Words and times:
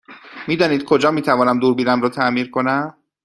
می 0.47 0.55
دانید 0.57 0.83
کجا 0.83 1.11
می 1.11 1.21
تونم 1.21 1.59
دوربینم 1.59 2.01
را 2.01 2.09
تعمیر 2.09 2.49
کنم؟ 2.51 2.97